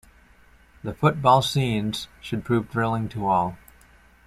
The 0.83 0.95
football 0.95 1.43
scenes 1.43 2.07
should 2.21 2.43
prove 2.43 2.69
thrilling 2.71 3.07
to 3.09 3.27
all. 3.27 3.59